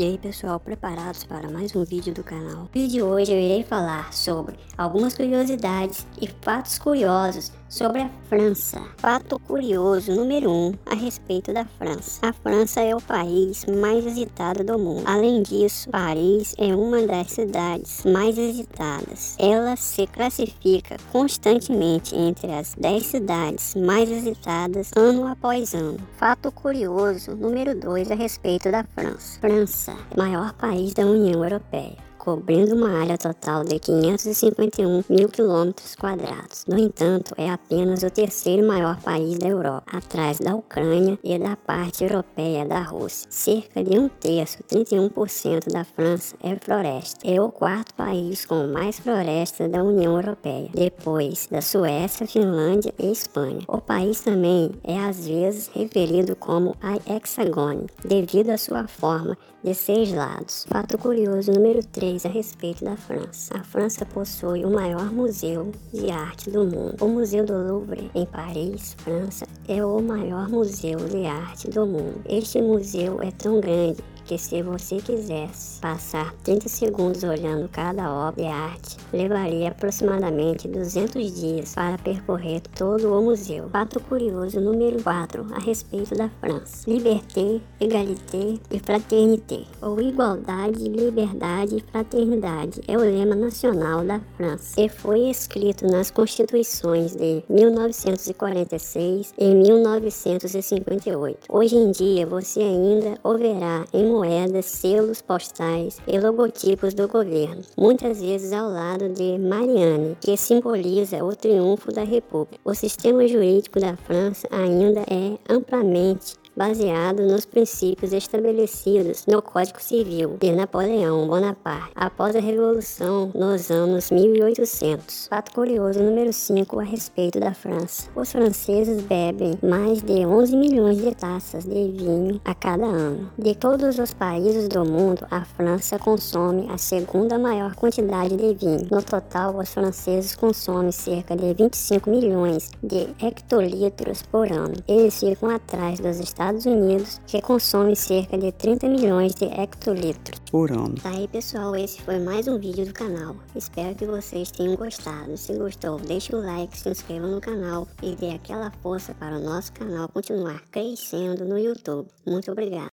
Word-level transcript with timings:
E 0.00 0.04
aí 0.04 0.16
pessoal, 0.16 0.60
preparados 0.60 1.24
para 1.24 1.50
mais 1.50 1.74
um 1.74 1.82
vídeo 1.82 2.14
do 2.14 2.22
canal? 2.22 2.58
No 2.58 2.70
vídeo 2.72 2.88
de 2.88 3.02
hoje 3.02 3.32
eu 3.32 3.40
irei 3.40 3.64
falar 3.64 4.12
sobre 4.12 4.54
algumas 4.76 5.16
curiosidades 5.16 6.06
e 6.22 6.28
fatos 6.40 6.78
curiosos 6.78 7.50
sobre 7.68 8.02
a 8.02 8.10
França. 8.28 8.80
Fato 8.96 9.38
curioso 9.40 10.14
número 10.14 10.50
1 10.50 10.52
um, 10.52 10.74
a 10.86 10.94
respeito 10.94 11.52
da 11.52 11.64
França. 11.64 12.20
A 12.26 12.32
França 12.32 12.80
é 12.80 12.94
o 12.94 13.00
país 13.00 13.66
mais 13.66 14.04
visitado 14.04 14.64
do 14.64 14.78
mundo. 14.78 15.02
Além 15.04 15.42
disso, 15.42 15.90
Paris 15.90 16.54
é 16.58 16.74
uma 16.74 17.06
das 17.06 17.32
cidades 17.32 18.04
mais 18.04 18.36
visitadas. 18.36 19.36
Ela 19.38 19.76
se 19.76 20.06
classifica 20.06 20.96
constantemente 21.12 22.14
entre 22.14 22.52
as 22.52 22.74
10 22.74 23.04
cidades 23.04 23.74
mais 23.74 24.08
visitadas 24.08 24.90
ano 24.96 25.26
após 25.26 25.74
ano. 25.74 25.98
Fato 26.16 26.50
curioso 26.52 27.34
número 27.34 27.78
2 27.78 28.10
a 28.10 28.14
respeito 28.14 28.70
da 28.70 28.84
França. 28.84 29.40
França, 29.40 29.87
maior 30.16 30.52
país 30.54 30.94
da 30.94 31.04
União 31.04 31.44
Europeia 31.44 32.07
cobrindo 32.28 32.74
uma 32.74 32.90
área 33.00 33.16
total 33.16 33.64
de 33.64 33.78
551 33.78 35.02
mil 35.08 35.30
quilômetros 35.30 35.94
quadrados. 35.94 36.66
No 36.68 36.78
entanto, 36.78 37.32
é 37.38 37.48
apenas 37.48 38.02
o 38.02 38.10
terceiro 38.10 38.68
maior 38.68 39.00
país 39.00 39.38
da 39.38 39.48
Europa, 39.48 39.84
atrás 39.90 40.38
da 40.38 40.54
Ucrânia 40.54 41.18
e 41.24 41.38
da 41.38 41.56
parte 41.56 42.04
europeia 42.04 42.66
da 42.66 42.82
Rússia. 42.82 43.26
Cerca 43.30 43.82
de 43.82 43.98
um 43.98 44.10
terço, 44.10 44.62
31% 44.64 45.72
da 45.72 45.84
França 45.84 46.36
é 46.42 46.54
floresta. 46.56 47.26
É 47.26 47.40
o 47.40 47.50
quarto 47.50 47.94
país 47.94 48.44
com 48.44 48.66
mais 48.66 48.98
floresta 48.98 49.66
da 49.66 49.82
União 49.82 50.14
Europeia, 50.14 50.68
depois 50.74 51.48
da 51.50 51.62
Suécia, 51.62 52.26
Finlândia 52.26 52.92
e 52.98 53.10
Espanha. 53.10 53.62
O 53.66 53.80
país 53.80 54.20
também 54.20 54.70
é 54.84 54.98
às 54.98 55.26
vezes 55.26 55.68
referido 55.68 56.36
como 56.36 56.76
a 56.82 56.96
hexagone, 57.10 57.86
devido 58.04 58.50
à 58.50 58.58
sua 58.58 58.86
forma 58.86 59.34
de 59.64 59.74
seis 59.74 60.12
lados. 60.12 60.66
Fato 60.68 60.98
curioso 60.98 61.50
número 61.52 61.84
3 61.84 62.17
a 62.24 62.28
respeito 62.28 62.84
da 62.84 62.96
França. 62.96 63.56
A 63.58 63.62
França 63.62 64.04
possui 64.06 64.64
o 64.64 64.70
maior 64.70 65.12
museu 65.12 65.72
de 65.92 66.10
arte 66.10 66.50
do 66.50 66.64
mundo. 66.64 66.96
O 67.00 67.08
Museu 67.08 67.44
do 67.44 67.52
Louvre, 67.52 68.10
em 68.14 68.26
Paris, 68.26 68.94
França, 68.98 69.46
é 69.66 69.84
o 69.84 70.00
maior 70.00 70.48
museu 70.48 70.98
de 70.98 71.26
arte 71.26 71.68
do 71.70 71.86
mundo. 71.86 72.20
Este 72.28 72.60
museu 72.60 73.20
é 73.22 73.30
tão 73.30 73.60
grande 73.60 74.02
que 74.28 74.36
se 74.36 74.62
você 74.62 74.96
quisesse 74.96 75.80
passar 75.80 76.34
30 76.44 76.68
segundos 76.68 77.24
olhando 77.24 77.66
cada 77.70 78.12
obra 78.12 78.42
de 78.42 78.46
arte, 78.46 78.98
levaria 79.10 79.70
aproximadamente 79.70 80.68
200 80.68 81.40
dias 81.40 81.74
para 81.74 81.96
percorrer 81.96 82.60
todo 82.76 83.10
o 83.10 83.22
museu. 83.22 83.70
Fato 83.70 83.98
curioso 84.00 84.60
número 84.60 85.02
4 85.02 85.46
a 85.50 85.58
respeito 85.60 86.14
da 86.14 86.28
França. 86.28 86.88
Liberté, 86.88 87.58
égalité 87.80 88.58
e 88.70 88.78
fraternité. 88.78 89.62
Ou 89.80 89.98
igualdade, 89.98 90.86
liberdade 90.86 91.76
e 91.76 91.80
fraternidade 91.90 92.82
é 92.86 92.98
o 92.98 93.00
lema 93.00 93.34
nacional 93.34 94.04
da 94.04 94.20
França 94.36 94.78
e 94.78 94.90
foi 94.90 95.30
escrito 95.30 95.86
nas 95.86 96.10
constituições 96.10 97.16
de 97.16 97.42
1946 97.48 99.32
e 99.38 99.54
1958. 99.54 101.46
Hoje 101.48 101.76
em 101.76 101.90
dia 101.90 102.26
você 102.26 102.60
ainda 102.60 103.18
o 103.24 103.38
verá 103.38 103.86
em 103.94 104.17
moedas, 104.18 104.66
selos 104.66 105.22
postais 105.22 105.98
e 106.04 106.18
logotipos 106.18 106.92
do 106.92 107.06
governo, 107.06 107.62
muitas 107.76 108.20
vezes 108.20 108.52
ao 108.52 108.68
lado 108.68 109.08
de 109.10 109.38
Marianne, 109.38 110.16
que 110.20 110.36
simboliza 110.36 111.24
o 111.24 111.36
triunfo 111.36 111.92
da 111.92 112.02
República. 112.02 112.58
O 112.64 112.74
sistema 112.74 113.28
jurídico 113.28 113.78
da 113.78 113.96
França 113.96 114.48
ainda 114.50 115.02
é 115.02 115.38
amplamente 115.48 116.34
baseado 116.58 117.22
nos 117.22 117.46
princípios 117.46 118.12
estabelecidos 118.12 119.24
no 119.26 119.40
Código 119.40 119.80
Civil 119.80 120.36
de 120.40 120.50
Napoleão 120.50 121.28
Bonaparte 121.28 121.92
após 121.94 122.34
a 122.34 122.40
Revolução 122.40 123.30
nos 123.32 123.70
anos 123.70 124.10
1800. 124.10 125.28
Fato 125.28 125.52
curioso 125.52 126.02
número 126.02 126.32
5 126.32 126.80
a 126.80 126.82
respeito 126.82 127.38
da 127.38 127.54
França. 127.54 128.10
Os 128.16 128.32
franceses 128.32 129.00
bebem 129.02 129.56
mais 129.62 130.02
de 130.02 130.26
11 130.26 130.56
milhões 130.56 130.98
de 130.98 131.14
taças 131.14 131.64
de 131.64 131.92
vinho 131.92 132.40
a 132.44 132.52
cada 132.56 132.86
ano. 132.86 133.30
De 133.38 133.54
todos 133.54 133.96
os 134.00 134.12
países 134.12 134.66
do 134.66 134.84
mundo, 134.84 135.24
a 135.30 135.44
França 135.44 135.96
consome 135.96 136.66
a 136.70 136.76
segunda 136.76 137.38
maior 137.38 137.76
quantidade 137.76 138.36
de 138.36 138.54
vinho. 138.54 138.88
No 138.90 139.00
total, 139.00 139.56
os 139.56 139.72
franceses 139.72 140.34
consomem 140.34 140.90
cerca 140.90 141.36
de 141.36 141.54
25 141.54 142.10
milhões 142.10 142.72
de 142.82 143.14
hectolitros 143.24 144.22
por 144.22 144.50
ano. 144.50 144.74
Eles 144.88 145.20
ficam 145.20 145.50
atrás 145.50 146.00
dos 146.00 146.18
Estados 146.18 146.47
Estados 146.48 146.64
Unidos, 146.64 147.20
que 147.26 147.42
consome 147.42 147.94
cerca 147.94 148.38
de 148.38 148.50
30 148.52 148.88
milhões 148.88 149.34
de 149.34 149.44
hectolitros 149.44 150.40
por 150.50 150.72
ano. 150.72 150.94
Tá 150.94 151.10
aí 151.10 151.28
pessoal, 151.28 151.76
esse 151.76 152.00
foi 152.00 152.18
mais 152.18 152.48
um 152.48 152.58
vídeo 152.58 152.86
do 152.86 152.94
canal. 152.94 153.36
Espero 153.54 153.94
que 153.94 154.06
vocês 154.06 154.50
tenham 154.50 154.74
gostado. 154.74 155.36
Se 155.36 155.52
gostou, 155.52 155.98
deixe 155.98 156.34
o 156.34 156.40
like, 156.40 156.74
se 156.74 156.88
inscreva 156.88 157.26
no 157.26 157.40
canal 157.40 157.86
e 158.02 158.16
dê 158.16 158.30
aquela 158.30 158.70
força 158.82 159.12
para 159.14 159.36
o 159.36 159.40
nosso 159.40 159.74
canal 159.74 160.08
continuar 160.08 160.62
crescendo 160.70 161.44
no 161.44 161.58
YouTube. 161.58 162.08
Muito 162.26 162.50
obrigado. 162.50 162.88